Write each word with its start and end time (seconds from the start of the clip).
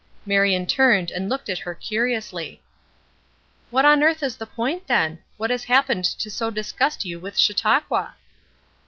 Marion 0.25 0.65
turned 0.65 1.11
and 1.11 1.29
looked 1.29 1.47
at 1.47 1.59
her 1.59 1.75
curiously. 1.75 2.63
"What 3.69 3.85
on 3.85 4.01
earth 4.01 4.23
is 4.23 4.35
the 4.35 4.47
point 4.47 4.87
then? 4.87 5.19
What 5.37 5.51
has 5.51 5.65
happened 5.65 6.05
to 6.05 6.31
so 6.31 6.49
disgust 6.49 7.05
you 7.05 7.19
with 7.19 7.37
Chautauqua?" 7.37 8.15